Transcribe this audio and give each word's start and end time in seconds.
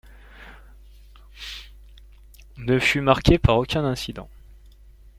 ne 2.57 2.79
fut 2.79 3.01
marqué 3.01 3.37
par 3.37 3.57
aucun 3.59 3.85
incident. 3.85 4.27